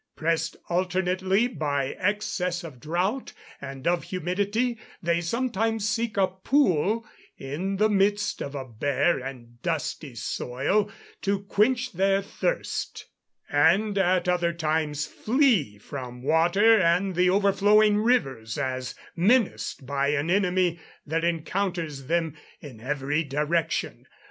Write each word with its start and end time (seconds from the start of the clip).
Pressed 0.15 0.57
alternately 0.67 1.47
by 1.47 1.89
excess 1.99 2.63
of 2.63 2.79
drought 2.79 3.33
and 3.61 3.85
of 3.85 4.05
humidity, 4.05 4.79
they 4.99 5.21
sometimes 5.21 5.87
seek 5.87 6.17
a 6.17 6.25
pool, 6.25 7.05
in 7.37 7.75
the 7.77 7.87
midst 7.87 8.41
of 8.41 8.55
a 8.55 8.65
bare 8.65 9.19
and 9.19 9.61
dusty 9.61 10.15
soil, 10.15 10.91
to 11.21 11.41
quench 11.41 11.91
their 11.91 12.19
thirst; 12.23 13.09
and 13.47 13.95
at 13.95 14.27
other 14.27 14.53
times 14.53 15.05
flee 15.05 15.77
from 15.77 16.23
water 16.23 16.79
and 16.81 17.13
the 17.13 17.29
overflowing 17.29 17.97
rivers, 17.99 18.57
as 18.57 18.95
menaced 19.15 19.85
by 19.85 20.07
an 20.07 20.31
enemy 20.31 20.79
that 21.05 21.23
encounters 21.23 22.05
them 22.05 22.35
in 22.59 22.79
every 22.81 23.23
direction. 23.23 24.07